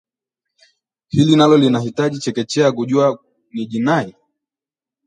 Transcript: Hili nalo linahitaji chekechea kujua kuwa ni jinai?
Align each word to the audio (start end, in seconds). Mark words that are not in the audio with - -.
Hili 1.09 1.35
nalo 1.35 1.57
linahitaji 1.57 2.19
chekechea 2.19 2.71
kujua 2.71 3.17
kuwa 3.17 3.29
ni 3.53 3.65
jinai? 3.65 4.15